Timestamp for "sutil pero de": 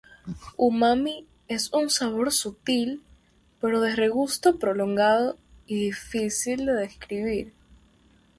2.31-3.95